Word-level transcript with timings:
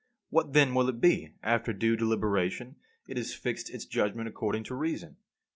What 0.31 0.53
then 0.53 0.73
will 0.73 0.89
it 0.89 0.99
be 0.99 1.25
when, 1.25 1.33
after 1.43 1.73
due 1.73 1.95
deliberation 1.95 2.77
it 3.07 3.17
has 3.17 3.35
fixed 3.35 3.69
its 3.69 3.85
judgment 3.85 4.27
according 4.27 4.63
to 4.63 4.73
reason? 4.73 5.17